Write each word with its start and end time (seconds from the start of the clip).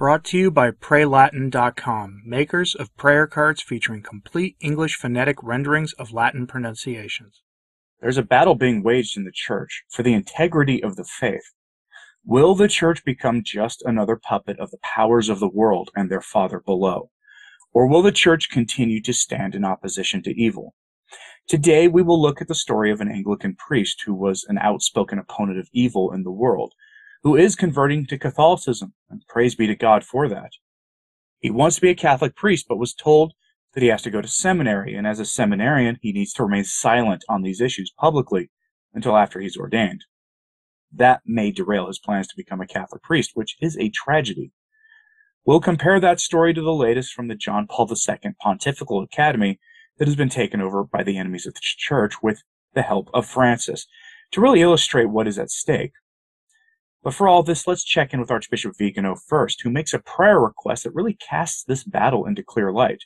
Brought 0.00 0.24
to 0.24 0.38
you 0.38 0.50
by 0.50 0.70
PrayLatin.com, 0.70 2.22
makers 2.24 2.74
of 2.74 2.96
prayer 2.96 3.26
cards 3.26 3.60
featuring 3.60 4.02
complete 4.02 4.56
English 4.58 4.96
phonetic 4.96 5.36
renderings 5.42 5.92
of 5.98 6.10
Latin 6.10 6.46
pronunciations. 6.46 7.42
There's 8.00 8.16
a 8.16 8.22
battle 8.22 8.54
being 8.54 8.82
waged 8.82 9.18
in 9.18 9.24
the 9.24 9.30
church 9.30 9.82
for 9.90 10.02
the 10.02 10.14
integrity 10.14 10.82
of 10.82 10.96
the 10.96 11.04
faith. 11.04 11.52
Will 12.24 12.54
the 12.54 12.66
church 12.66 13.04
become 13.04 13.42
just 13.44 13.82
another 13.84 14.16
puppet 14.16 14.58
of 14.58 14.70
the 14.70 14.78
powers 14.82 15.28
of 15.28 15.38
the 15.38 15.50
world 15.50 15.90
and 15.94 16.10
their 16.10 16.22
father 16.22 16.60
below? 16.60 17.10
Or 17.74 17.86
will 17.86 18.00
the 18.00 18.10
church 18.10 18.48
continue 18.48 19.02
to 19.02 19.12
stand 19.12 19.54
in 19.54 19.66
opposition 19.66 20.22
to 20.22 20.30
evil? 20.30 20.74
Today, 21.46 21.88
we 21.88 22.00
will 22.00 22.18
look 22.18 22.40
at 22.40 22.48
the 22.48 22.54
story 22.54 22.90
of 22.90 23.02
an 23.02 23.12
Anglican 23.12 23.54
priest 23.54 24.04
who 24.06 24.14
was 24.14 24.46
an 24.48 24.56
outspoken 24.56 25.18
opponent 25.18 25.58
of 25.58 25.68
evil 25.74 26.10
in 26.10 26.22
the 26.22 26.30
world 26.30 26.72
who 27.22 27.36
is 27.36 27.54
converting 27.54 28.06
to 28.06 28.18
Catholicism, 28.18 28.94
and 29.08 29.22
praise 29.28 29.54
be 29.54 29.66
to 29.66 29.74
God 29.74 30.04
for 30.04 30.28
that. 30.28 30.52
He 31.40 31.50
wants 31.50 31.76
to 31.76 31.82
be 31.82 31.90
a 31.90 31.94
Catholic 31.94 32.36
priest, 32.36 32.66
but 32.68 32.78
was 32.78 32.94
told 32.94 33.32
that 33.74 33.82
he 33.82 33.88
has 33.88 34.02
to 34.02 34.10
go 34.10 34.20
to 34.20 34.28
seminary, 34.28 34.94
and 34.94 35.06
as 35.06 35.20
a 35.20 35.24
seminarian, 35.24 35.98
he 36.02 36.12
needs 36.12 36.32
to 36.34 36.42
remain 36.42 36.64
silent 36.64 37.24
on 37.28 37.42
these 37.42 37.60
issues 37.60 37.92
publicly 37.98 38.50
until 38.92 39.16
after 39.16 39.40
he's 39.40 39.56
ordained. 39.56 40.04
That 40.92 41.20
may 41.24 41.50
derail 41.52 41.86
his 41.86 41.98
plans 41.98 42.26
to 42.28 42.36
become 42.36 42.60
a 42.60 42.66
Catholic 42.66 43.02
priest, 43.02 43.32
which 43.34 43.56
is 43.60 43.76
a 43.78 43.90
tragedy. 43.90 44.52
We'll 45.46 45.60
compare 45.60 46.00
that 46.00 46.20
story 46.20 46.52
to 46.54 46.62
the 46.62 46.72
latest 46.72 47.12
from 47.12 47.28
the 47.28 47.34
John 47.34 47.66
Paul 47.66 47.88
II 47.90 48.32
Pontifical 48.40 49.02
Academy 49.02 49.58
that 49.98 50.08
has 50.08 50.16
been 50.16 50.28
taken 50.28 50.60
over 50.60 50.84
by 50.84 51.02
the 51.02 51.16
enemies 51.16 51.46
of 51.46 51.54
the 51.54 51.60
Church 51.62 52.22
with 52.22 52.42
the 52.74 52.82
help 52.82 53.08
of 53.14 53.26
Francis 53.26 53.86
to 54.32 54.40
really 54.40 54.60
illustrate 54.60 55.06
what 55.06 55.28
is 55.28 55.38
at 55.38 55.50
stake. 55.50 55.92
But 57.02 57.14
for 57.14 57.28
all 57.28 57.42
this, 57.42 57.66
let's 57.66 57.84
check 57.84 58.12
in 58.12 58.20
with 58.20 58.30
Archbishop 58.30 58.76
Vigano 58.76 59.14
first, 59.14 59.62
who 59.62 59.70
makes 59.70 59.94
a 59.94 59.98
prayer 59.98 60.38
request 60.38 60.84
that 60.84 60.94
really 60.94 61.14
casts 61.14 61.64
this 61.64 61.82
battle 61.82 62.26
into 62.26 62.42
clear 62.42 62.72
light. 62.72 63.04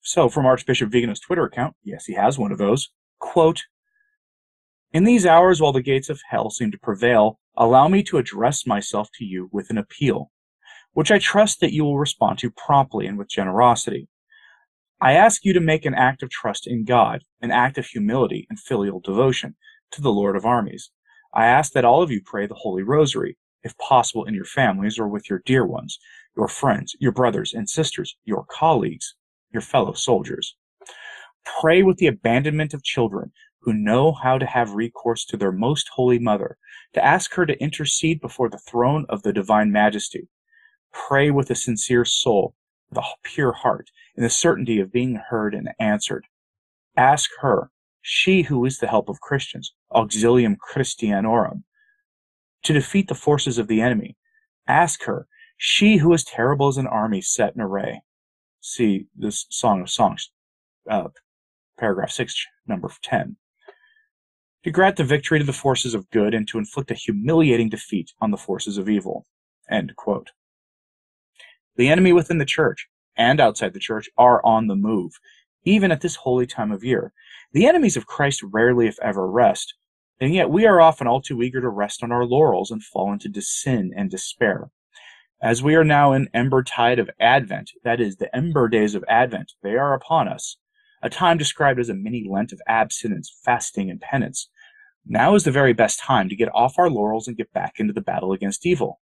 So, 0.00 0.28
from 0.28 0.46
Archbishop 0.46 0.90
Vigano's 0.90 1.20
Twitter 1.20 1.44
account, 1.44 1.76
yes, 1.84 2.06
he 2.06 2.14
has 2.14 2.38
one 2.38 2.50
of 2.50 2.58
those, 2.58 2.90
quote, 3.20 3.62
In 4.92 5.04
these 5.04 5.24
hours 5.24 5.60
while 5.60 5.72
the 5.72 5.82
gates 5.82 6.08
of 6.08 6.20
hell 6.30 6.50
seem 6.50 6.72
to 6.72 6.78
prevail, 6.78 7.38
allow 7.56 7.86
me 7.86 8.02
to 8.04 8.18
address 8.18 8.66
myself 8.66 9.08
to 9.14 9.24
you 9.24 9.48
with 9.52 9.70
an 9.70 9.78
appeal, 9.78 10.32
which 10.92 11.12
I 11.12 11.18
trust 11.18 11.60
that 11.60 11.72
you 11.72 11.84
will 11.84 11.98
respond 11.98 12.38
to 12.40 12.50
promptly 12.50 13.06
and 13.06 13.18
with 13.18 13.28
generosity. 13.28 14.08
I 15.00 15.12
ask 15.12 15.44
you 15.44 15.52
to 15.52 15.60
make 15.60 15.84
an 15.84 15.94
act 15.94 16.24
of 16.24 16.30
trust 16.30 16.66
in 16.66 16.84
God, 16.84 17.22
an 17.40 17.52
act 17.52 17.78
of 17.78 17.86
humility 17.86 18.48
and 18.50 18.58
filial 18.58 18.98
devotion 18.98 19.54
to 19.92 20.02
the 20.02 20.10
Lord 20.10 20.34
of 20.34 20.44
armies 20.44 20.90
I 21.34 21.46
ask 21.46 21.72
that 21.72 21.84
all 21.84 22.02
of 22.02 22.10
you 22.10 22.20
pray 22.24 22.46
the 22.46 22.54
Holy 22.54 22.82
Rosary, 22.82 23.36
if 23.62 23.76
possible 23.78 24.24
in 24.24 24.34
your 24.34 24.44
families 24.44 24.98
or 24.98 25.08
with 25.08 25.28
your 25.28 25.42
dear 25.44 25.66
ones, 25.66 25.98
your 26.36 26.48
friends, 26.48 26.96
your 27.00 27.12
brothers 27.12 27.52
and 27.52 27.68
sisters, 27.68 28.16
your 28.24 28.44
colleagues, 28.48 29.14
your 29.52 29.62
fellow 29.62 29.92
soldiers. 29.92 30.56
Pray 31.60 31.82
with 31.82 31.98
the 31.98 32.06
abandonment 32.06 32.74
of 32.74 32.82
children 32.82 33.32
who 33.60 33.72
know 33.72 34.12
how 34.12 34.38
to 34.38 34.46
have 34.46 34.72
recourse 34.74 35.24
to 35.26 35.36
their 35.36 35.52
most 35.52 35.88
holy 35.94 36.18
mother, 36.18 36.56
to 36.94 37.04
ask 37.04 37.34
her 37.34 37.44
to 37.44 37.60
intercede 37.60 38.20
before 38.20 38.48
the 38.48 38.58
throne 38.58 39.04
of 39.08 39.22
the 39.22 39.32
divine 39.32 39.70
majesty. 39.70 40.28
Pray 40.92 41.30
with 41.30 41.50
a 41.50 41.54
sincere 41.54 42.04
soul, 42.04 42.54
with 42.88 42.98
a 42.98 43.04
pure 43.22 43.52
heart, 43.52 43.90
in 44.16 44.22
the 44.22 44.30
certainty 44.30 44.80
of 44.80 44.92
being 44.92 45.20
heard 45.28 45.54
and 45.54 45.70
answered. 45.78 46.24
Ask 46.96 47.30
her 47.40 47.70
she 48.00 48.42
who 48.42 48.64
is 48.64 48.78
the 48.78 48.86
help 48.86 49.08
of 49.08 49.20
Christians, 49.20 49.74
auxilium 49.92 50.56
Christianorum, 50.56 51.62
to 52.62 52.72
defeat 52.72 53.08
the 53.08 53.14
forces 53.14 53.58
of 53.58 53.68
the 53.68 53.80
enemy. 53.80 54.16
Ask 54.66 55.04
her, 55.04 55.26
she 55.56 55.98
who 55.98 56.12
is 56.12 56.24
terrible 56.24 56.68
as 56.68 56.76
an 56.76 56.86
army 56.86 57.20
set 57.20 57.54
in 57.54 57.60
array. 57.60 58.02
See 58.60 59.06
this 59.16 59.46
Song 59.50 59.80
of 59.80 59.90
Songs, 59.90 60.30
uh, 60.90 61.08
paragraph 61.78 62.10
6, 62.10 62.46
number 62.66 62.90
10. 63.02 63.36
To 64.64 64.70
grant 64.70 64.96
the 64.96 65.04
victory 65.04 65.38
to 65.38 65.44
the 65.44 65.52
forces 65.52 65.94
of 65.94 66.10
good 66.10 66.34
and 66.34 66.46
to 66.48 66.58
inflict 66.58 66.90
a 66.90 66.94
humiliating 66.94 67.68
defeat 67.68 68.12
on 68.20 68.30
the 68.30 68.36
forces 68.36 68.76
of 68.76 68.88
evil. 68.88 69.26
End 69.70 69.94
quote. 69.96 70.30
The 71.76 71.88
enemy 71.88 72.12
within 72.12 72.38
the 72.38 72.44
church 72.44 72.88
and 73.16 73.40
outside 73.40 73.72
the 73.72 73.80
church 73.80 74.08
are 74.16 74.44
on 74.44 74.66
the 74.66 74.76
move, 74.76 75.12
even 75.64 75.90
at 75.92 76.00
this 76.00 76.16
holy 76.16 76.46
time 76.46 76.72
of 76.72 76.84
year, 76.84 77.12
the 77.52 77.66
enemies 77.66 77.96
of 77.96 78.06
Christ 78.06 78.42
rarely, 78.42 78.86
if 78.86 78.98
ever, 79.00 79.30
rest, 79.30 79.74
and 80.20 80.34
yet 80.34 80.50
we 80.50 80.66
are 80.66 80.80
often 80.80 81.06
all 81.06 81.20
too 81.20 81.42
eager 81.42 81.60
to 81.60 81.68
rest 81.68 82.02
on 82.02 82.12
our 82.12 82.24
laurels 82.24 82.70
and 82.70 82.82
fall 82.82 83.12
into 83.12 83.40
sin 83.40 83.92
and 83.96 84.10
despair. 84.10 84.70
As 85.40 85.62
we 85.62 85.76
are 85.76 85.84
now 85.84 86.12
in 86.12 86.28
ember 86.34 86.64
tide 86.64 86.98
of 86.98 87.10
Advent, 87.20 87.70
that 87.84 88.00
is, 88.00 88.16
the 88.16 88.34
ember 88.34 88.68
days 88.68 88.96
of 88.96 89.04
Advent, 89.08 89.52
they 89.62 89.76
are 89.76 89.94
upon 89.94 90.26
us, 90.26 90.56
a 91.00 91.08
time 91.08 91.38
described 91.38 91.78
as 91.78 91.88
a 91.88 91.94
mini 91.94 92.26
Lent 92.28 92.52
of 92.52 92.60
abstinence, 92.66 93.32
fasting, 93.44 93.88
and 93.88 94.00
penance. 94.00 94.50
Now 95.06 95.36
is 95.36 95.44
the 95.44 95.52
very 95.52 95.72
best 95.72 96.00
time 96.00 96.28
to 96.28 96.36
get 96.36 96.52
off 96.52 96.78
our 96.78 96.90
laurels 96.90 97.28
and 97.28 97.36
get 97.36 97.52
back 97.52 97.74
into 97.78 97.92
the 97.92 98.00
battle 98.00 98.32
against 98.32 98.66
evil. 98.66 99.00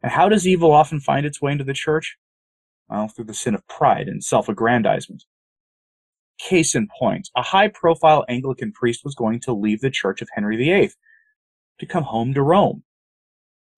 And 0.00 0.12
how 0.12 0.28
does 0.28 0.46
evil 0.46 0.72
often 0.72 1.00
find 1.00 1.26
its 1.26 1.42
way 1.42 1.50
into 1.50 1.64
the 1.64 1.74
church? 1.74 2.16
Well, 2.88 3.08
through 3.08 3.26
the 3.26 3.34
sin 3.34 3.54
of 3.54 3.66
pride 3.66 4.06
and 4.06 4.22
self 4.22 4.48
aggrandizement. 4.48 5.24
Case 6.38 6.74
in 6.74 6.88
point, 6.98 7.28
a 7.36 7.42
high 7.42 7.68
profile 7.68 8.24
Anglican 8.28 8.72
priest 8.72 9.02
was 9.04 9.14
going 9.14 9.40
to 9.40 9.52
leave 9.52 9.80
the 9.80 9.90
Church 9.90 10.22
of 10.22 10.28
Henry 10.34 10.56
VIII 10.56 10.92
to 11.80 11.86
come 11.86 12.04
home 12.04 12.32
to 12.34 12.42
Rome. 12.42 12.84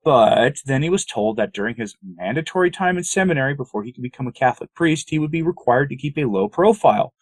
But 0.03 0.59
then 0.65 0.83
he 0.83 0.91
was 0.91 1.05
told 1.05 1.37
that 1.37 1.53
during 1.53 1.77
his 1.77 1.97
mandatory 2.03 2.71
time 2.71 2.97
in 2.97 3.05
seminary 3.05 3.55
before 3.55 3.83
he 3.83 3.93
could 3.93 4.03
become 4.03 4.27
a 4.27 4.33
Catholic 4.33 4.75
priest, 4.75 5.11
he 5.11 5.19
would 5.19 5.31
be 5.31 5.43
required 5.43 5.91
to 5.91 5.97
keep 5.97 6.17
a 6.17 6.25
low 6.25 6.49
profile 6.49 7.13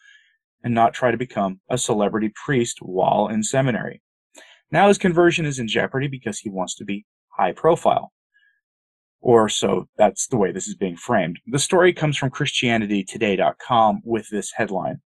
and 0.63 0.73
not 0.73 0.93
try 0.93 1.11
to 1.11 1.17
become 1.17 1.59
a 1.69 1.77
celebrity 1.77 2.31
priest 2.45 2.79
while 2.81 3.27
in 3.27 3.43
seminary. 3.43 4.01
Now 4.71 4.87
his 4.87 4.97
conversion 4.97 5.45
is 5.45 5.59
in 5.59 5.67
jeopardy 5.67 6.07
because 6.07 6.39
he 6.39 6.49
wants 6.49 6.75
to 6.75 6.85
be 6.85 7.05
high 7.37 7.51
profile. 7.51 8.11
Or 9.21 9.49
so 9.49 9.87
that's 9.97 10.27
the 10.27 10.37
way 10.37 10.51
this 10.51 10.67
is 10.67 10.75
being 10.75 10.95
framed. 10.95 11.39
The 11.47 11.59
story 11.59 11.91
comes 11.91 12.17
from 12.17 12.29
ChristianityToday.com 12.29 14.01
with 14.05 14.29
this 14.29 14.53
headline 14.55 15.01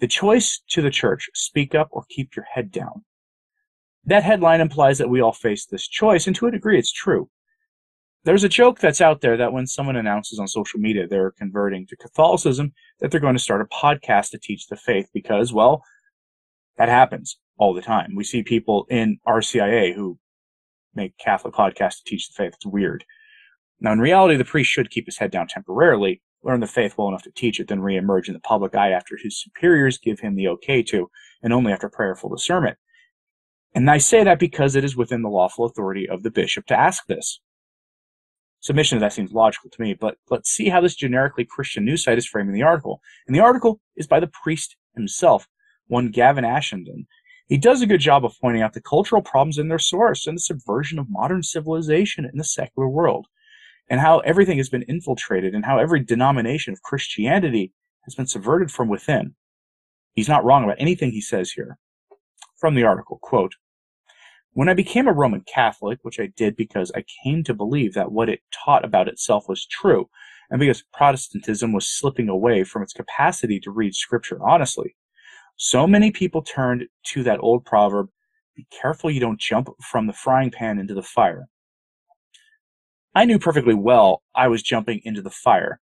the 0.00 0.08
choice 0.08 0.60
to 0.70 0.82
the 0.82 0.90
church 0.90 1.28
speak 1.34 1.74
up 1.74 1.88
or 1.92 2.04
keep 2.08 2.34
your 2.34 2.46
head 2.52 2.70
down. 2.70 3.04
That 4.04 4.24
headline 4.24 4.60
implies 4.60 4.98
that 4.98 5.10
we 5.10 5.20
all 5.20 5.32
face 5.32 5.66
this 5.66 5.86
choice, 5.86 6.26
and 6.26 6.34
to 6.36 6.46
a 6.46 6.50
degree, 6.50 6.78
it's 6.78 6.92
true. 6.92 7.28
There's 8.24 8.44
a 8.44 8.48
joke 8.48 8.78
that's 8.78 9.00
out 9.00 9.20
there 9.20 9.36
that 9.36 9.52
when 9.52 9.66
someone 9.66 9.96
announces 9.96 10.38
on 10.38 10.48
social 10.48 10.80
media 10.80 11.06
they're 11.06 11.32
converting 11.32 11.86
to 11.86 11.96
Catholicism, 11.96 12.72
that 13.00 13.10
they're 13.10 13.20
going 13.20 13.36
to 13.36 13.42
start 13.42 13.62
a 13.62 13.64
podcast 13.64 14.30
to 14.30 14.38
teach 14.38 14.66
the 14.66 14.76
faith 14.76 15.08
because, 15.14 15.52
well, 15.52 15.82
that 16.76 16.88
happens 16.88 17.38
all 17.58 17.74
the 17.74 17.82
time. 17.82 18.14
We 18.14 18.24
see 18.24 18.42
people 18.42 18.86
in 18.90 19.18
RCIA 19.26 19.94
who 19.94 20.18
make 20.94 21.16
Catholic 21.18 21.54
podcasts 21.54 21.98
to 21.98 22.04
teach 22.04 22.28
the 22.28 22.34
faith. 22.34 22.54
It's 22.54 22.66
weird. 22.66 23.04
Now, 23.80 23.92
in 23.92 24.00
reality, 24.00 24.36
the 24.36 24.44
priest 24.44 24.70
should 24.70 24.90
keep 24.90 25.06
his 25.06 25.18
head 25.18 25.30
down 25.30 25.46
temporarily, 25.48 26.20
learn 26.42 26.60
the 26.60 26.66
faith 26.66 26.94
well 26.96 27.08
enough 27.08 27.22
to 27.22 27.30
teach 27.30 27.60
it, 27.60 27.68
then 27.68 27.80
reemerge 27.80 28.28
in 28.28 28.34
the 28.34 28.40
public 28.40 28.74
eye 28.74 28.90
after 28.90 29.16
his 29.16 29.40
superiors 29.40 29.98
give 29.98 30.20
him 30.20 30.34
the 30.34 30.48
okay 30.48 30.82
to, 30.82 31.10
and 31.42 31.52
only 31.52 31.72
after 31.72 31.88
prayerful 31.88 32.30
discernment. 32.30 32.78
And 33.74 33.88
I 33.90 33.98
say 33.98 34.24
that 34.24 34.38
because 34.38 34.74
it 34.74 34.84
is 34.84 34.96
within 34.96 35.22
the 35.22 35.28
lawful 35.28 35.64
authority 35.64 36.08
of 36.08 36.22
the 36.22 36.30
bishop 36.30 36.66
to 36.66 36.78
ask 36.78 37.06
this. 37.06 37.40
Submission 38.60 38.98
to 38.98 39.00
that 39.00 39.12
seems 39.12 39.32
logical 39.32 39.70
to 39.70 39.80
me, 39.80 39.94
but 39.94 40.16
let's 40.28 40.50
see 40.50 40.68
how 40.68 40.80
this 40.80 40.94
generically 40.94 41.46
Christian 41.46 41.84
news 41.84 42.04
site 42.04 42.18
is 42.18 42.26
framing 42.26 42.52
the 42.52 42.62
article. 42.62 43.00
And 43.26 43.34
the 43.34 43.40
article 43.40 43.80
is 43.96 44.06
by 44.06 44.20
the 44.20 44.30
priest 44.42 44.76
himself, 44.94 45.46
one 45.86 46.10
Gavin 46.10 46.44
Ashenden. 46.44 47.06
He 47.46 47.56
does 47.56 47.80
a 47.80 47.86
good 47.86 48.00
job 48.00 48.24
of 48.24 48.34
pointing 48.40 48.62
out 48.62 48.74
the 48.74 48.82
cultural 48.82 49.22
problems 49.22 49.56
in 49.56 49.68
their 49.68 49.78
source 49.78 50.26
and 50.26 50.36
the 50.36 50.42
subversion 50.42 50.98
of 50.98 51.06
modern 51.08 51.42
civilization 51.42 52.24
in 52.24 52.36
the 52.36 52.44
secular 52.44 52.88
world 52.88 53.26
and 53.90 54.00
how 54.00 54.20
everything 54.20 54.56
has 54.56 54.68
been 54.68 54.84
infiltrated 54.84 55.54
and 55.54 55.66
how 55.66 55.78
every 55.78 56.00
denomination 56.00 56.72
of 56.72 56.80
Christianity 56.82 57.72
has 58.04 58.14
been 58.14 58.26
subverted 58.26 58.70
from 58.70 58.88
within. 58.88 59.34
He's 60.14 60.28
not 60.28 60.44
wrong 60.44 60.64
about 60.64 60.76
anything 60.78 61.10
he 61.10 61.20
says 61.20 61.52
here. 61.52 61.76
From 62.58 62.74
the 62.74 62.84
article, 62.84 63.18
quote, 63.20 63.54
when 64.52 64.68
I 64.68 64.74
became 64.74 65.06
a 65.06 65.12
Roman 65.12 65.42
Catholic, 65.42 65.98
which 66.02 66.18
I 66.18 66.28
did 66.36 66.56
because 66.56 66.90
I 66.94 67.04
came 67.24 67.44
to 67.44 67.54
believe 67.54 67.94
that 67.94 68.12
what 68.12 68.28
it 68.28 68.40
taught 68.52 68.84
about 68.84 69.08
itself 69.08 69.48
was 69.48 69.66
true, 69.66 70.08
and 70.50 70.58
because 70.58 70.82
Protestantism 70.92 71.72
was 71.72 71.88
slipping 71.88 72.28
away 72.28 72.64
from 72.64 72.82
its 72.82 72.92
capacity 72.92 73.60
to 73.60 73.70
read 73.70 73.94
Scripture 73.94 74.38
honestly, 74.42 74.96
so 75.56 75.86
many 75.86 76.10
people 76.10 76.42
turned 76.42 76.86
to 77.06 77.22
that 77.22 77.38
old 77.40 77.64
proverb 77.64 78.08
be 78.56 78.66
careful 78.70 79.10
you 79.10 79.20
don't 79.20 79.40
jump 79.40 79.68
from 79.80 80.06
the 80.06 80.12
frying 80.12 80.50
pan 80.50 80.78
into 80.78 80.94
the 80.94 81.02
fire. 81.02 81.46
I 83.14 83.24
knew 83.24 83.40
perfectly 83.40 83.74
well 83.74 84.22
I 84.36 84.46
was 84.46 84.62
jumping 84.62 85.00
into 85.02 85.20
the 85.20 85.30
fire. 85.30 85.80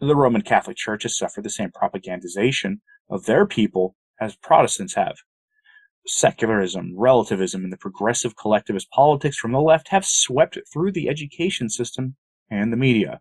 The 0.00 0.16
Roman 0.16 0.42
Catholic 0.42 0.78
Church 0.78 1.02
has 1.02 1.16
suffered 1.16 1.44
the 1.44 1.50
same 1.50 1.70
propagandization 1.70 2.78
of 3.10 3.26
their 3.26 3.46
people 3.46 3.96
as 4.18 4.36
Protestants 4.36 4.94
have. 4.94 5.16
Secularism, 6.06 6.94
relativism, 6.96 7.64
and 7.64 7.72
the 7.72 7.76
progressive 7.76 8.36
collectivist 8.36 8.90
politics 8.90 9.36
from 9.36 9.52
the 9.52 9.60
left 9.60 9.88
have 9.88 10.06
swept 10.06 10.58
through 10.72 10.92
the 10.92 11.08
education 11.08 11.68
system 11.68 12.16
and 12.50 12.72
the 12.72 12.76
media, 12.78 13.20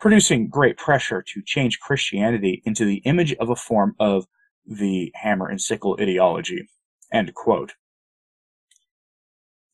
producing 0.00 0.48
great 0.48 0.76
pressure 0.76 1.22
to 1.22 1.42
change 1.44 1.78
Christianity 1.80 2.62
into 2.64 2.84
the 2.84 3.02
image 3.04 3.34
of 3.34 3.48
a 3.48 3.56
form 3.56 3.94
of 4.00 4.26
the 4.66 5.12
hammer 5.14 5.48
and 5.48 5.60
sickle 5.60 5.96
ideology. 6.00 6.68
End 7.12 7.32
quote. 7.34 7.74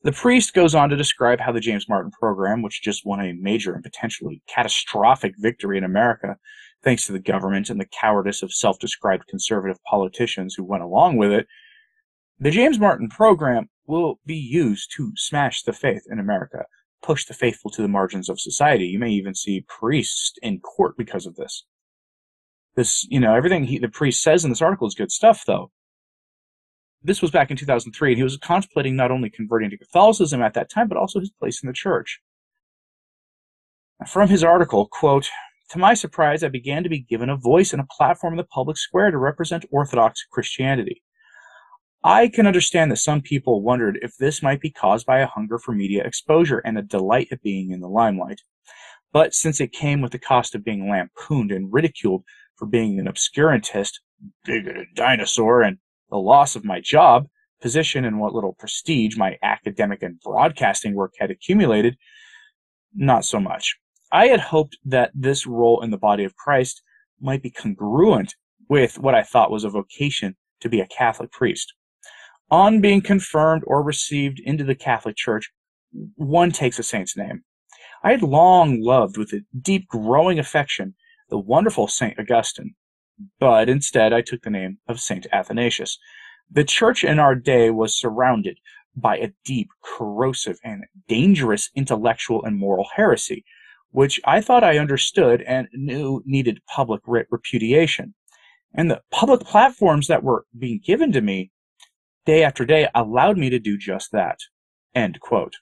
The 0.03 0.13
priest 0.13 0.55
goes 0.55 0.75
on 0.75 0.89
to 0.89 0.97
describe 0.97 1.41
how 1.41 1.53
the 1.53 1.61
James 1.61 1.87
Martin 1.87 2.11
program, 2.11 2.63
which 2.63 2.83
just 2.83 3.05
won 3.05 3.21
a 3.21 3.35
major 3.35 3.75
and 3.75 3.83
potentially 3.83 4.43
catastrophic 4.47 5.35
victory 5.37 5.77
in 5.77 5.85
America, 5.85 6.37
thanks 6.83 7.05
to 7.07 7.13
the 7.13 7.19
government 7.19 7.69
and 7.69 7.79
the 7.79 7.89
cowardice 8.01 8.43
of 8.43 8.53
self 8.53 8.79
described 8.79 9.27
conservative 9.29 9.77
politicians 9.85 10.55
who 10.55 10.65
went 10.65 10.83
along 10.83 11.19
with 11.19 11.31
it, 11.31 11.47
the 12.39 12.51
James 12.51 12.79
Martin 12.79 13.11
program 13.11 13.69
will 13.87 14.19
be 14.25 14.37
used 14.37 14.91
to 14.97 15.13
smash 15.17 15.63
the 15.63 15.73
faith 15.75 16.05
in 16.11 16.19
America, 16.19 16.65
push 17.03 17.27
the 17.27 17.35
faithful 17.35 17.71
to 17.73 17.83
the 17.83 17.89
margins 17.89 18.31
of 18.31 18.41
society. 18.41 18.87
You 18.87 18.99
may 18.99 19.11
even 19.11 19.35
see 19.35 19.67
priests 19.69 20.33
in 20.41 20.61
court 20.61 20.97
because 20.97 21.27
of 21.27 21.37
this. 21.37 21.67
This, 22.75 23.07
you 23.11 23.21
know, 23.21 23.35
everything 23.35 23.65
he, 23.65 23.79
the 23.79 23.89
priest 23.89 24.23
says 24.23 24.45
in 24.45 24.51
this 24.51 24.63
article 24.63 24.87
is 24.87 24.95
good 24.95 25.13
stuff, 25.13 25.45
though 25.47 25.71
this 27.03 27.23
was 27.23 27.31
back 27.31 27.51
in 27.51 27.57
2003, 27.57 28.11
and 28.11 28.17
he 28.17 28.23
was 28.23 28.37
contemplating 28.39 28.97
not 28.97 29.11
only 29.11 29.31
converting 29.31 29.71
to 29.71 29.79
Catholicism 29.79 30.43
at 30.43 30.55
that 30.55 30.71
time, 30.71 30.89
but 30.89 30.99
also 30.99 31.21
his 31.21 31.31
place 31.31 31.63
in 31.63 31.67
the 31.67 31.73
church. 31.73 32.21
From 34.07 34.29
his 34.29 34.45
article, 34.45 34.87
quote, 34.87 35.29
to 35.71 35.79
my 35.79 35.95
surprise, 35.95 36.43
I 36.43 36.49
began 36.49 36.83
to 36.83 36.89
be 36.89 37.01
given 37.01 37.31
a 37.31 37.37
voice 37.37 37.73
and 37.73 37.81
a 37.81 37.87
platform 37.97 38.33
in 38.33 38.39
the 38.39 38.45
public 38.45 38.77
square 38.77 39.11
to 39.11 39.19
represent 39.19 39.65
Orthodox 39.71 40.25
Christianity. 40.31 41.03
I 42.03 42.29
can 42.29 42.47
understand 42.47 42.91
that 42.91 42.97
some 42.97 43.21
people 43.21 43.63
wondered 43.63 43.99
if 44.03 44.17
this 44.17 44.43
might 44.43 44.61
be 44.61 44.71
caused 44.71 45.07
by 45.07 45.21
a 45.21 45.27
hunger 45.27 45.59
for 45.59 45.73
media 45.73 46.03
exposure 46.03 46.59
and 46.59 46.79
a 46.79 46.83
delight 46.83 47.29
at 47.31 47.43
being 47.43 47.71
in 47.71 47.81
the 47.81 47.89
limelight. 47.89 48.41
But 49.13 49.35
since 49.35 49.61
it 49.61 49.73
came 49.73 50.01
with 50.01 50.13
the 50.13 50.19
cost 50.19 50.55
of 50.55 50.65
being 50.65 50.89
lampooned 50.89 51.53
and 51.53 51.73
ridiculed 51.73 52.25
for 52.57 52.67
being 52.67 52.99
an 52.99 53.07
obscurantist, 53.07 53.93
bigoted 54.45 54.89
dinosaur, 54.95 55.63
and 55.63 55.79
the 56.11 56.19
loss 56.19 56.57
of 56.57 56.65
my 56.65 56.81
job, 56.81 57.27
position, 57.61 58.05
and 58.05 58.19
what 58.19 58.35
little 58.35 58.55
prestige 58.59 59.17
my 59.17 59.37
academic 59.43 60.03
and 60.03 60.21
broadcasting 60.21 60.95
work 60.95 61.15
had 61.19 61.31
accumulated, 61.31 61.97
not 62.95 63.25
so 63.25 63.39
much. 63.39 63.77
I 64.13 64.27
had 64.27 64.41
hoped 64.41 64.77
that 64.85 65.13
this 65.15 65.47
role 65.47 65.83
in 65.83 65.91
the 65.91 65.99
body 65.99 66.25
of 66.25 66.37
Christ 66.37 66.83
might 67.21 67.43
be 67.43 67.51
congruent 67.51 68.35
with 68.69 68.99
what 68.99 69.15
I 69.15 69.23
thought 69.23 69.51
was 69.51 69.65
a 69.65 69.71
vocation 69.71 70.37
to 70.61 70.69
be 70.69 70.81
a 70.81 70.87
Catholic 70.87 71.31
priest. 71.31 71.73
On 72.51 72.81
being 72.81 73.01
confirmed 73.01 73.63
or 73.67 73.83
received 73.83 74.41
into 74.45 74.65
the 74.65 74.75
Catholic 74.75 75.17
Church, 75.17 75.51
one 76.17 76.51
takes 76.51 76.79
a 76.79 76.83
saint's 76.83 77.17
name. 77.17 77.43
I 78.03 78.11
had 78.11 78.23
long 78.23 78.81
loved 78.81 79.17
with 79.17 79.33
a 79.33 79.45
deep 79.61 79.87
growing 79.89 80.39
affection 80.39 80.95
the 81.29 81.39
wonderful 81.39 81.87
St. 81.87 82.19
Augustine, 82.19 82.75
but 83.39 83.69
instead 83.69 84.13
I 84.13 84.23
took 84.23 84.43
the 84.43 84.51
name 84.51 84.79
of 84.89 85.01
Saint 85.01 85.27
Athanasius. 85.33 85.99
The 86.51 86.65
church 86.65 87.05
in 87.05 87.19
our 87.19 87.35
day 87.35 87.71
was 87.71 87.99
surrounded 87.99 88.59
by 88.97 89.19
a 89.19 89.31
deep, 89.45 89.69
corrosive, 89.83 90.59
and 90.65 90.85
dangerous 91.09 91.71
intellectual 91.75 92.45
and 92.45 92.59
moral 92.59 92.89
heresy, 92.97 93.45
which 93.91 94.21
I 94.25 94.41
thought 94.41 94.65
I 94.65 94.79
understood 94.79 95.43
and 95.43 95.69
knew 95.73 96.23
needed 96.25 96.61
public 96.67 97.03
repudiation. 97.07 98.15
And 98.75 98.91
the 98.91 99.03
public 99.11 99.41
platforms 99.41 100.07
that 100.09 100.23
were 100.23 100.47
being 100.57 100.81
given 100.85 101.13
to 101.13 101.21
me 101.21 101.51
day 102.27 102.45
after 102.45 102.65
day 102.65 102.89
allowed 102.95 103.39
me 103.39 103.51
to 103.51 103.59
do 103.59 103.77
just 103.77 104.13
that. 104.13 104.39
End 104.95 105.21
quote 105.21 105.55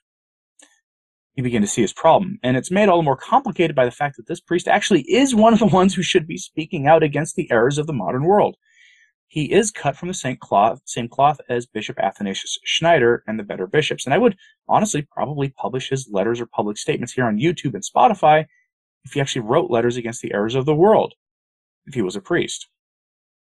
you 1.39 1.43
begin 1.43 1.61
to 1.61 1.67
see 1.67 1.81
his 1.81 1.93
problem. 1.93 2.37
And 2.43 2.57
it's 2.57 2.69
made 2.69 2.89
all 2.89 2.97
the 2.97 3.03
more 3.03 3.15
complicated 3.15 3.73
by 3.73 3.85
the 3.85 3.91
fact 3.91 4.17
that 4.17 4.27
this 4.27 4.41
priest 4.41 4.67
actually 4.67 5.03
is 5.03 5.33
one 5.33 5.53
of 5.53 5.59
the 5.59 5.65
ones 5.67 5.95
who 5.95 6.03
should 6.03 6.27
be 6.27 6.37
speaking 6.37 6.85
out 6.85 7.01
against 7.01 7.35
the 7.35 7.49
errors 7.49 7.77
of 7.77 7.87
the 7.87 7.93
modern 7.93 8.25
world. 8.25 8.57
He 9.29 9.53
is 9.53 9.71
cut 9.71 9.95
from 9.95 10.09
the 10.09 10.13
same 10.13 10.35
cloth, 10.35 10.81
same 10.83 11.07
cloth 11.07 11.39
as 11.47 11.65
Bishop 11.65 11.97
Athanasius 11.97 12.57
Schneider 12.65 13.23
and 13.25 13.39
the 13.39 13.43
better 13.43 13.67
bishops. 13.67 14.05
And 14.05 14.13
I 14.13 14.17
would 14.17 14.35
honestly 14.67 15.07
probably 15.09 15.47
publish 15.47 15.87
his 15.87 16.09
letters 16.11 16.41
or 16.41 16.45
public 16.45 16.77
statements 16.77 17.13
here 17.13 17.25
on 17.25 17.37
YouTube 17.37 17.73
and 17.73 17.83
Spotify 17.83 18.45
if 19.05 19.13
he 19.13 19.21
actually 19.21 19.43
wrote 19.43 19.71
letters 19.71 19.95
against 19.95 20.21
the 20.21 20.33
errors 20.33 20.55
of 20.55 20.65
the 20.65 20.75
world, 20.75 21.13
if 21.85 21.93
he 21.93 22.01
was 22.01 22.17
a 22.17 22.21
priest. 22.21 22.67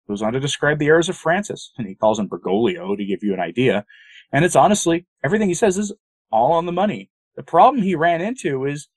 He 0.06 0.12
goes 0.12 0.22
on 0.22 0.34
to 0.34 0.40
describe 0.42 0.80
the 0.80 0.88
errors 0.88 1.08
of 1.08 1.16
Francis, 1.16 1.72
and 1.78 1.88
he 1.88 1.96
calls 1.96 2.20
him 2.20 2.28
Bergoglio 2.28 2.98
to 2.98 3.06
give 3.06 3.24
you 3.24 3.34
an 3.34 3.40
idea. 3.40 3.86
And 4.34 4.44
it's 4.44 4.58
honestly, 4.58 5.06
everything 5.24 5.48
he 5.48 5.54
says 5.54 5.78
is 5.78 5.94
all 6.30 6.52
on 6.52 6.66
the 6.66 6.74
money. 6.74 7.10
The 7.36 7.44
problem 7.44 7.84
he 7.84 7.96
ran 7.96 8.22
into 8.22 8.66
is 8.66 8.88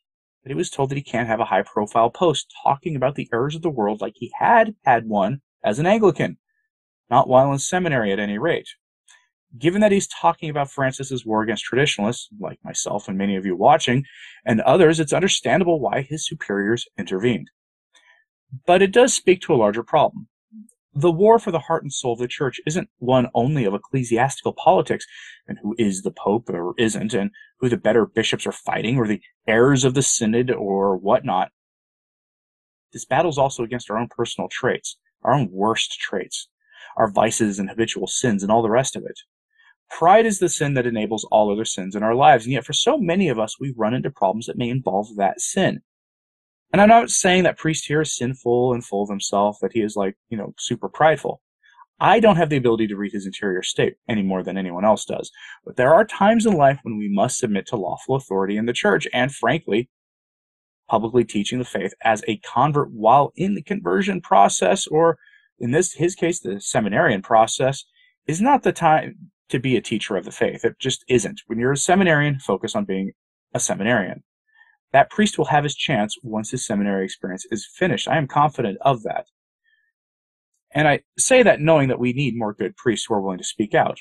that 0.42 0.50
he 0.50 0.54
was 0.54 0.70
told 0.70 0.90
that 0.90 0.96
he 0.96 1.02
can't 1.02 1.28
have 1.28 1.40
a 1.40 1.46
high 1.46 1.62
profile 1.62 2.10
post 2.10 2.52
talking 2.62 2.94
about 2.94 3.16
the 3.16 3.28
errors 3.32 3.54
of 3.54 3.62
the 3.62 3.70
world 3.70 4.00
like 4.00 4.14
he 4.16 4.32
had 4.38 4.74
had 4.84 5.08
one 5.08 5.40
as 5.64 5.78
an 5.78 5.86
Anglican, 5.86 6.38
not 7.10 7.28
while 7.28 7.52
in 7.52 7.58
seminary 7.58 8.12
at 8.12 8.18
any 8.18 8.38
rate. 8.38 8.68
Given 9.56 9.80
that 9.80 9.92
he's 9.92 10.06
talking 10.06 10.50
about 10.50 10.70
Francis's 10.70 11.24
war 11.24 11.42
against 11.42 11.64
traditionalists, 11.64 12.28
like 12.38 12.58
myself 12.62 13.08
and 13.08 13.16
many 13.16 13.34
of 13.34 13.46
you 13.46 13.56
watching, 13.56 14.04
and 14.44 14.60
others, 14.60 15.00
it's 15.00 15.12
understandable 15.12 15.80
why 15.80 16.02
his 16.02 16.26
superiors 16.26 16.86
intervened. 16.98 17.48
But 18.66 18.82
it 18.82 18.92
does 18.92 19.14
speak 19.14 19.40
to 19.42 19.54
a 19.54 19.56
larger 19.56 19.82
problem 19.82 20.27
the 21.00 21.12
war 21.12 21.38
for 21.38 21.52
the 21.52 21.60
heart 21.60 21.84
and 21.84 21.92
soul 21.92 22.14
of 22.14 22.18
the 22.18 22.26
church 22.26 22.60
isn't 22.66 22.88
one 22.98 23.28
only 23.32 23.64
of 23.64 23.74
ecclesiastical 23.74 24.52
politics 24.52 25.06
and 25.46 25.58
who 25.62 25.74
is 25.78 26.02
the 26.02 26.10
pope 26.10 26.50
or 26.50 26.74
isn't 26.76 27.14
and 27.14 27.30
who 27.60 27.68
the 27.68 27.76
better 27.76 28.04
bishops 28.04 28.46
are 28.46 28.52
fighting 28.52 28.98
or 28.98 29.06
the 29.06 29.20
errors 29.46 29.84
of 29.84 29.94
the 29.94 30.02
synod 30.02 30.50
or 30.50 30.96
whatnot. 30.96 31.50
This 32.92 33.04
battle 33.04 33.30
is 33.30 33.38
also 33.38 33.62
against 33.62 33.90
our 33.90 33.98
own 33.98 34.08
personal 34.08 34.48
traits 34.48 34.96
our 35.22 35.34
own 35.34 35.48
worst 35.50 35.98
traits 36.00 36.48
our 36.96 37.10
vices 37.10 37.58
and 37.58 37.68
habitual 37.68 38.06
sins 38.06 38.42
and 38.42 38.50
all 38.50 38.62
the 38.62 38.70
rest 38.70 38.96
of 38.96 39.04
it. 39.04 39.20
Pride 39.90 40.26
is 40.26 40.38
the 40.38 40.48
sin 40.48 40.74
that 40.74 40.86
enables 40.86 41.24
all 41.30 41.52
other 41.52 41.64
sins 41.64 41.94
in 41.94 42.02
our 42.02 42.14
lives 42.14 42.44
and 42.44 42.52
yet 42.52 42.64
for 42.64 42.72
so 42.72 42.98
many 42.98 43.28
of 43.28 43.38
us 43.38 43.60
we 43.60 43.72
run 43.76 43.94
into 43.94 44.10
problems 44.10 44.46
that 44.46 44.58
may 44.58 44.68
involve 44.68 45.14
that 45.16 45.40
sin 45.40 45.80
and 46.72 46.82
I'm 46.82 46.88
not 46.88 47.10
saying 47.10 47.44
that 47.44 47.58
priest 47.58 47.86
here 47.86 48.02
is 48.02 48.16
sinful 48.16 48.74
and 48.74 48.84
full 48.84 49.02
of 49.02 49.08
himself, 49.08 49.58
that 49.62 49.72
he 49.72 49.80
is 49.80 49.96
like, 49.96 50.16
you 50.28 50.36
know, 50.36 50.54
super 50.58 50.88
prideful. 50.88 51.40
I 52.00 52.20
don't 52.20 52.36
have 52.36 52.50
the 52.50 52.56
ability 52.56 52.86
to 52.88 52.96
read 52.96 53.12
his 53.12 53.26
interior 53.26 53.62
state 53.62 53.94
any 54.08 54.22
more 54.22 54.42
than 54.42 54.56
anyone 54.56 54.84
else 54.84 55.04
does. 55.04 55.32
But 55.64 55.76
there 55.76 55.92
are 55.92 56.04
times 56.04 56.46
in 56.46 56.52
life 56.52 56.78
when 56.82 56.96
we 56.96 57.08
must 57.08 57.38
submit 57.38 57.66
to 57.68 57.76
lawful 57.76 58.14
authority 58.14 58.56
in 58.56 58.66
the 58.66 58.72
church, 58.72 59.08
and 59.12 59.34
frankly, 59.34 59.88
publicly 60.88 61.24
teaching 61.24 61.58
the 61.58 61.64
faith 61.64 61.94
as 62.04 62.22
a 62.28 62.36
convert 62.38 62.92
while 62.92 63.32
in 63.34 63.54
the 63.54 63.62
conversion 63.62 64.20
process, 64.20 64.86
or 64.86 65.18
in 65.58 65.72
this 65.72 65.94
his 65.94 66.14
case, 66.14 66.38
the 66.38 66.60
seminarian 66.60 67.22
process, 67.22 67.84
is 68.26 68.40
not 68.40 68.62
the 68.62 68.72
time 68.72 69.16
to 69.48 69.58
be 69.58 69.76
a 69.76 69.82
teacher 69.82 70.16
of 70.16 70.24
the 70.24 70.30
faith. 70.30 70.64
It 70.64 70.78
just 70.78 71.04
isn't. 71.08 71.40
When 71.46 71.58
you're 71.58 71.72
a 71.72 71.76
seminarian, 71.76 72.38
focus 72.38 72.76
on 72.76 72.84
being 72.84 73.12
a 73.54 73.60
seminarian. 73.60 74.22
That 74.92 75.10
priest 75.10 75.36
will 75.36 75.46
have 75.46 75.64
his 75.64 75.74
chance 75.74 76.16
once 76.22 76.50
his 76.50 76.64
seminary 76.64 77.04
experience 77.04 77.46
is 77.50 77.66
finished. 77.66 78.08
I 78.08 78.16
am 78.16 78.26
confident 78.26 78.78
of 78.80 79.02
that. 79.02 79.26
And 80.74 80.88
I 80.88 81.00
say 81.18 81.42
that 81.42 81.60
knowing 81.60 81.88
that 81.88 81.98
we 81.98 82.12
need 82.12 82.36
more 82.36 82.52
good 82.52 82.76
priests 82.76 83.06
who 83.06 83.14
are 83.14 83.20
willing 83.20 83.38
to 83.38 83.44
speak 83.44 83.74
out. 83.74 84.00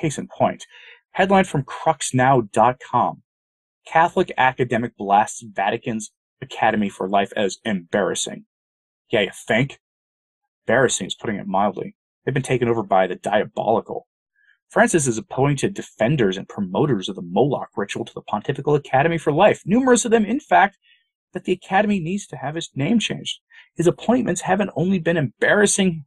Case 0.00 0.18
in 0.18 0.28
point. 0.28 0.66
Headline 1.12 1.44
from 1.44 1.64
cruxnow.com. 1.64 3.22
Catholic 3.86 4.32
academic 4.36 4.96
blasts 4.96 5.42
Vatican's 5.42 6.12
Academy 6.40 6.88
for 6.88 7.08
Life 7.08 7.32
as 7.36 7.58
embarrassing. 7.64 8.44
Yeah, 9.10 9.22
you 9.22 9.30
think? 9.46 9.80
Embarrassing 10.66 11.08
is 11.08 11.14
putting 11.14 11.36
it 11.36 11.46
mildly. 11.46 11.96
They've 12.24 12.34
been 12.34 12.42
taken 12.42 12.68
over 12.68 12.82
by 12.82 13.06
the 13.06 13.16
diabolical. 13.16 14.06
Francis 14.70 15.06
has 15.06 15.18
appointed 15.18 15.74
defenders 15.74 16.36
and 16.36 16.48
promoters 16.48 17.08
of 17.08 17.16
the 17.16 17.22
Moloch 17.22 17.70
ritual 17.76 18.04
to 18.04 18.14
the 18.14 18.22
Pontifical 18.22 18.76
Academy 18.76 19.18
for 19.18 19.32
Life. 19.32 19.62
Numerous 19.66 20.04
of 20.04 20.12
them, 20.12 20.24
in 20.24 20.38
fact, 20.38 20.78
that 21.32 21.44
the 21.44 21.52
Academy 21.52 21.98
needs 21.98 22.26
to 22.28 22.36
have 22.36 22.56
its 22.56 22.70
name 22.74 23.00
changed. 23.00 23.40
His 23.74 23.88
appointments 23.88 24.42
haven't 24.42 24.70
only 24.76 25.00
been 25.00 25.16
embarrassing, 25.16 26.04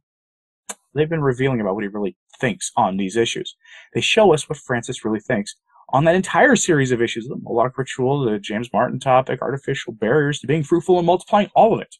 they've 0.94 1.08
been 1.08 1.20
revealing 1.20 1.60
about 1.60 1.74
what 1.74 1.84
he 1.84 1.88
really 1.88 2.16
thinks 2.40 2.72
on 2.76 2.96
these 2.96 3.16
issues. 3.16 3.54
They 3.92 4.00
show 4.00 4.32
us 4.32 4.48
what 4.48 4.58
Francis 4.58 5.04
really 5.04 5.20
thinks 5.20 5.54
on 5.90 6.04
that 6.04 6.14
entire 6.14 6.56
series 6.56 6.90
of 6.90 7.02
issues 7.02 7.28
the 7.28 7.36
Moloch 7.36 7.76
ritual, 7.76 8.24
the 8.24 8.38
James 8.38 8.72
Martin 8.72 8.98
topic, 8.98 9.42
artificial 9.42 9.92
barriers 9.92 10.40
to 10.40 10.46
being 10.46 10.62
fruitful 10.62 10.98
and 10.98 11.06
multiplying, 11.06 11.50
all 11.54 11.74
of 11.74 11.80
it. 11.80 11.96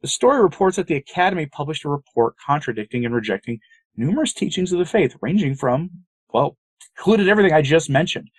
The 0.00 0.08
story 0.08 0.42
reports 0.42 0.76
that 0.76 0.86
the 0.86 0.96
Academy 0.96 1.46
published 1.46 1.84
a 1.84 1.88
report 1.88 2.34
contradicting 2.38 3.04
and 3.04 3.14
rejecting 3.14 3.60
numerous 3.96 4.32
teachings 4.32 4.72
of 4.72 4.78
the 4.78 4.84
faith, 4.84 5.16
ranging 5.20 5.54
from, 5.54 5.90
well, 6.32 6.56
included 6.96 7.28
everything 7.28 7.52
I 7.52 7.62
just 7.62 7.90
mentioned, 7.90 8.30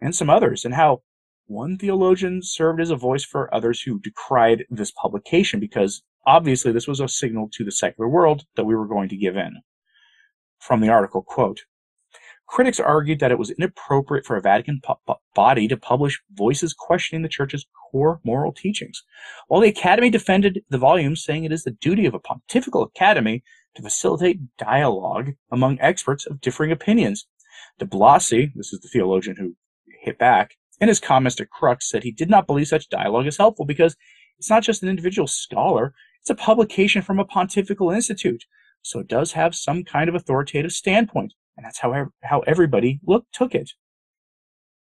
and 0.00 0.14
some 0.14 0.30
others, 0.30 0.64
and 0.64 0.74
how 0.74 1.02
one 1.46 1.76
theologian 1.76 2.42
served 2.42 2.80
as 2.80 2.90
a 2.90 2.96
voice 2.96 3.24
for 3.24 3.52
others 3.52 3.82
who 3.82 3.98
decried 3.98 4.64
this 4.70 4.92
publication 4.92 5.58
because 5.58 6.02
obviously 6.26 6.70
this 6.70 6.86
was 6.86 7.00
a 7.00 7.08
signal 7.08 7.48
to 7.52 7.64
the 7.64 7.72
secular 7.72 8.08
world 8.08 8.44
that 8.56 8.64
we 8.64 8.74
were 8.74 8.86
going 8.86 9.08
to 9.08 9.16
give 9.16 9.36
in. 9.36 9.60
From 10.60 10.80
the 10.80 10.90
article, 10.90 11.22
quote, 11.22 11.62
Critics 12.46 12.80
argued 12.80 13.20
that 13.20 13.30
it 13.30 13.38
was 13.38 13.50
inappropriate 13.50 14.26
for 14.26 14.36
a 14.36 14.40
Vatican 14.40 14.80
po- 14.82 14.98
body 15.36 15.68
to 15.68 15.76
publish 15.76 16.20
voices 16.32 16.74
questioning 16.74 17.22
the 17.22 17.28
Church's 17.28 17.64
core 17.90 18.20
moral 18.24 18.52
teachings, 18.52 19.04
while 19.46 19.60
the 19.60 19.68
Academy 19.68 20.10
defended 20.10 20.62
the 20.68 20.78
volume, 20.78 21.14
saying 21.14 21.44
it 21.44 21.52
is 21.52 21.62
the 21.62 21.70
duty 21.70 22.06
of 22.06 22.14
a 22.14 22.18
pontifical 22.18 22.82
academy 22.82 23.44
to 23.76 23.82
facilitate 23.82 24.56
dialogue 24.56 25.32
among 25.50 25.78
experts 25.80 26.26
of 26.26 26.40
differing 26.40 26.72
opinions. 26.72 27.26
De 27.78 27.84
Blasi, 27.84 28.52
this 28.54 28.72
is 28.72 28.80
the 28.80 28.88
theologian 28.88 29.36
who 29.36 29.56
hit 30.02 30.18
back, 30.18 30.56
in 30.80 30.88
his 30.88 31.00
comments 31.00 31.36
to 31.36 31.46
Crux, 31.46 31.88
said 31.88 32.02
he 32.02 32.12
did 32.12 32.30
not 32.30 32.46
believe 32.46 32.68
such 32.68 32.88
dialogue 32.88 33.26
is 33.26 33.36
helpful 33.36 33.66
because 33.66 33.96
it's 34.38 34.50
not 34.50 34.62
just 34.62 34.82
an 34.82 34.88
individual 34.88 35.26
scholar, 35.26 35.94
it's 36.20 36.30
a 36.30 36.34
publication 36.34 37.02
from 37.02 37.18
a 37.18 37.24
pontifical 37.24 37.90
institute, 37.90 38.44
so 38.82 38.98
it 38.98 39.08
does 39.08 39.32
have 39.32 39.54
some 39.54 39.84
kind 39.84 40.08
of 40.08 40.14
authoritative 40.14 40.72
standpoint 40.72 41.34
and 41.60 41.66
that's 41.66 41.80
how, 41.80 42.06
how 42.22 42.40
everybody 42.40 43.00
took 43.34 43.54
it. 43.54 43.72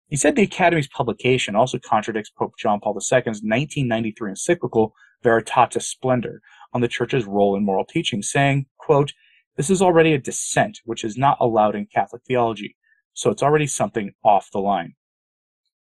He 0.08 0.16
said 0.16 0.36
the 0.36 0.44
Academy's 0.44 0.88
publication 0.88 1.58
also 1.58 1.78
contradicts 1.78 2.30
Pope 2.30 2.54
John 2.58 2.80
Paul 2.80 2.94
II's 2.96 3.12
1993 3.12 4.30
encyclical 4.30 4.94
Veritatis 5.26 5.84
Splendor 5.84 6.42
on 6.74 6.82
the 6.82 6.88
Church's 6.88 7.26
role 7.26 7.56
in 7.56 7.66
moral 7.66 7.86
teaching, 7.86 8.22
saying, 8.22 8.66
quote, 8.78 9.14
This 9.58 9.70
is 9.70 9.82
already 9.82 10.14
a 10.14 10.18
dissent 10.18 10.80
which 10.86 11.04
is 11.04 11.18
not 11.18 11.38
allowed 11.40 11.76
in 11.76 11.88
Catholic 11.88 12.24
theology, 12.28 12.76
so 13.14 13.30
it's 13.30 13.44
already 13.44 13.68
something 13.68 14.14
off 14.24 14.50
the 14.52 14.60
line. 14.60 14.96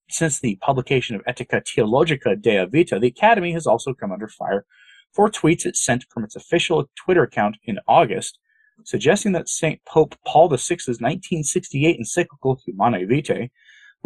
Since 0.08 0.38
the 0.40 0.56
publication 0.62 1.16
of 1.16 1.24
Etica 1.24 1.62
Teologica 1.62 2.40
della 2.40 2.66
Vita, 2.68 2.98
the 2.98 3.08
Academy 3.08 3.52
has 3.52 3.66
also 3.66 3.92
come 3.92 4.12
under 4.12 4.28
fire 4.28 4.64
for 5.12 5.30
tweets 5.30 5.66
it 5.66 5.76
sent 5.76 6.04
from 6.10 6.24
its 6.24 6.36
official 6.36 6.88
Twitter 6.94 7.22
account 7.22 7.56
in 7.64 7.78
August 7.88 8.38
suggesting 8.84 9.32
that 9.32 9.48
St. 9.48 9.84
Pope 9.84 10.16
Paul 10.24 10.48
VI's 10.48 10.60
1968 10.60 11.96
encyclical 11.96 12.60
Humanae 12.64 13.04
Vitae, 13.04 13.50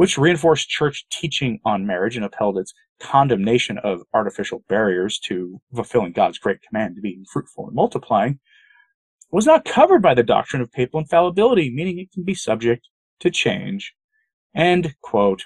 which 0.00 0.16
reinforced 0.16 0.70
church 0.70 1.04
teaching 1.12 1.60
on 1.62 1.86
marriage 1.86 2.16
and 2.16 2.24
upheld 2.24 2.56
its 2.56 2.72
condemnation 3.00 3.76
of 3.84 4.00
artificial 4.14 4.64
barriers 4.66 5.18
to 5.18 5.60
fulfilling 5.74 6.10
God's 6.10 6.38
great 6.38 6.62
command 6.62 6.96
to 6.96 7.02
be 7.02 7.22
fruitful 7.30 7.66
and 7.66 7.74
multiplying, 7.74 8.38
was 9.30 9.44
not 9.44 9.66
covered 9.66 10.00
by 10.00 10.14
the 10.14 10.22
doctrine 10.22 10.62
of 10.62 10.72
papal 10.72 11.00
infallibility, 11.00 11.70
meaning 11.70 11.98
it 11.98 12.10
can 12.12 12.22
be 12.22 12.32
subject 12.32 12.88
to 13.18 13.30
change. 13.30 13.92
And, 14.54 14.94
quote, 15.02 15.42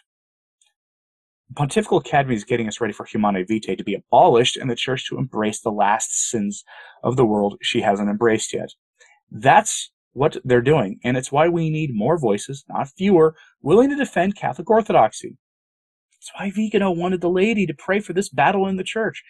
Pontifical 1.57 1.99
Academy 1.99 2.37
is 2.37 2.45
getting 2.45 2.69
us 2.69 2.81
ready 2.81 2.93
for 2.93 3.07
Humanae 3.07 3.43
Vitae 3.43 3.75
to 3.75 3.83
be 3.83 3.97
abolished 3.97 4.57
and 4.57 4.71
the 4.71 4.77
Church 4.77 5.09
to 5.09 5.19
embrace 5.19 5.63
the 5.63 5.73
last 5.73 6.31
sins 6.31 6.63
of 7.03 7.17
the 7.17 7.27
world 7.27 7.57
she 7.61 7.81
hasn't 7.81 8.09
embraced 8.09 8.53
yet. 8.53 8.71
That's 9.33 9.91
what 10.15 10.37
they're 10.45 10.63
doing, 10.63 10.99
and 11.05 11.17
it's 11.17 11.31
why 11.31 11.49
we 11.49 11.69
need 11.69 11.95
more 11.95 12.19
voices, 12.19 12.65
not 12.69 12.89
fewer, 12.89 13.35
willing 13.61 13.91
to 13.91 13.97
defend 13.97 14.37
Catholic 14.37 14.71
orthodoxy. 14.71 15.37
It's 16.19 16.33
why 16.39 16.51
Vigano 16.51 16.91
wanted 16.91 17.21
the 17.21 17.29
laity 17.29 17.67
to 17.67 17.75
pray 17.75 18.01
for 18.01 18.15
this 18.15 18.31
battle 18.31 18.67
in 18.67 18.77
the 18.77 18.85
church. 18.85 19.23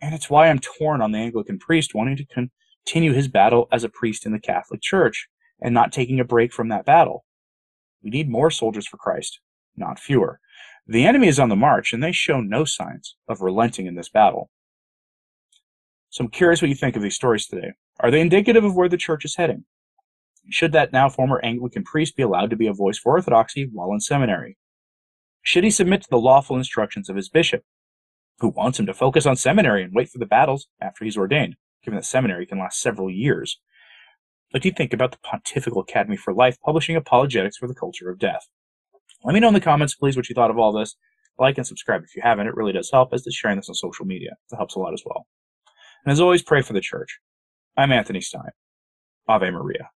And 0.00 0.14
it's 0.14 0.30
why 0.30 0.48
I'm 0.48 0.58
torn 0.58 1.02
on 1.02 1.12
the 1.12 1.18
Anglican 1.18 1.58
priest 1.58 1.94
wanting 1.94 2.16
to 2.16 2.48
continue 2.86 3.12
his 3.12 3.28
battle 3.28 3.68
as 3.70 3.84
a 3.84 3.88
priest 3.88 4.24
in 4.24 4.32
the 4.32 4.40
Catholic 4.40 4.80
Church 4.80 5.28
and 5.60 5.74
not 5.74 5.92
taking 5.92 6.20
a 6.20 6.24
break 6.24 6.52
from 6.52 6.68
that 6.68 6.86
battle. 6.86 7.24
We 8.02 8.10
need 8.10 8.30
more 8.30 8.50
soldiers 8.50 8.86
for 8.86 8.96
Christ, 8.96 9.40
not 9.76 9.98
fewer. 9.98 10.40
The 10.86 11.06
enemy 11.06 11.28
is 11.28 11.38
on 11.38 11.48
the 11.48 11.56
march, 11.56 11.92
and 11.92 12.02
they 12.02 12.12
show 12.12 12.40
no 12.40 12.64
signs 12.64 13.16
of 13.28 13.40
relenting 13.40 13.86
in 13.86 13.94
this 13.94 14.10
battle. 14.10 14.50
So 16.10 16.24
I'm 16.24 16.30
curious 16.30 16.62
what 16.62 16.68
you 16.68 16.74
think 16.74 16.96
of 16.96 17.02
these 17.02 17.16
stories 17.16 17.46
today. 17.46 17.72
Are 18.00 18.10
they 18.10 18.20
indicative 18.20 18.64
of 18.64 18.76
where 18.76 18.88
the 18.88 18.96
church 18.96 19.24
is 19.24 19.36
heading? 19.36 19.64
Should 20.50 20.72
that 20.72 20.92
now 20.92 21.08
former 21.08 21.40
Anglican 21.42 21.84
priest 21.84 22.16
be 22.16 22.22
allowed 22.22 22.50
to 22.50 22.56
be 22.56 22.66
a 22.66 22.72
voice 22.72 22.98
for 22.98 23.12
orthodoxy 23.12 23.68
while 23.72 23.92
in 23.92 24.00
seminary? 24.00 24.56
Should 25.42 25.64
he 25.64 25.70
submit 25.70 26.02
to 26.02 26.10
the 26.10 26.18
lawful 26.18 26.56
instructions 26.56 27.08
of 27.08 27.16
his 27.16 27.28
bishop, 27.28 27.62
who 28.40 28.48
wants 28.48 28.78
him 28.78 28.86
to 28.86 28.94
focus 28.94 29.26
on 29.26 29.36
seminary 29.36 29.82
and 29.82 29.94
wait 29.94 30.08
for 30.10 30.18
the 30.18 30.26
battles 30.26 30.66
after 30.80 31.04
he's 31.04 31.16
ordained, 31.16 31.56
given 31.82 31.96
that 31.96 32.04
seminary 32.04 32.46
can 32.46 32.58
last 32.58 32.80
several 32.80 33.10
years? 33.10 33.60
What 34.50 34.62
do 34.62 34.68
you 34.68 34.74
think 34.74 34.92
about 34.92 35.12
the 35.12 35.18
Pontifical 35.22 35.80
Academy 35.80 36.16
for 36.16 36.32
Life 36.32 36.58
publishing 36.64 36.96
apologetics 36.96 37.56
for 37.56 37.66
the 37.66 37.74
culture 37.74 38.08
of 38.08 38.18
death? 38.18 38.46
Let 39.24 39.34
me 39.34 39.40
know 39.40 39.48
in 39.48 39.54
the 39.54 39.60
comments, 39.60 39.94
please, 39.94 40.16
what 40.16 40.28
you 40.28 40.34
thought 40.34 40.50
of 40.50 40.58
all 40.58 40.72
this. 40.72 40.96
Like 41.38 41.58
and 41.58 41.66
subscribe 41.66 42.04
if 42.04 42.14
you 42.14 42.22
haven't. 42.22 42.46
It 42.46 42.54
really 42.54 42.72
does 42.72 42.90
help, 42.92 43.12
as 43.12 43.22
does 43.22 43.34
sharing 43.34 43.56
this 43.56 43.68
on 43.68 43.74
social 43.74 44.04
media. 44.04 44.36
It 44.52 44.56
helps 44.56 44.76
a 44.76 44.78
lot 44.78 44.92
as 44.92 45.02
well. 45.04 45.26
And 46.04 46.12
as 46.12 46.20
always, 46.20 46.42
pray 46.42 46.62
for 46.62 46.74
the 46.74 46.80
church. 46.80 47.18
I'm 47.76 47.90
Anthony 47.90 48.20
Stein. 48.20 48.50
Ave 49.26 49.50
Maria. 49.50 49.90